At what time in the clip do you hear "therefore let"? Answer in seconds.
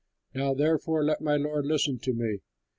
0.55-1.21